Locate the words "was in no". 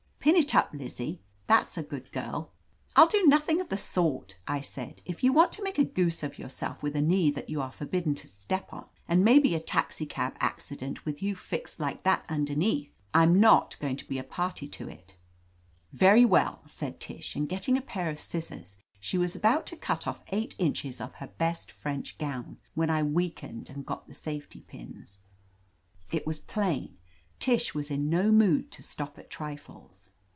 27.73-28.31